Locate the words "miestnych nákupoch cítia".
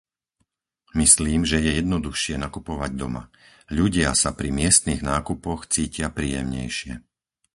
4.59-6.07